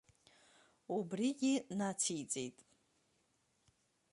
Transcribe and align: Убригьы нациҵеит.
Убригьы 0.95 1.53
нациҵеит. 1.77 2.57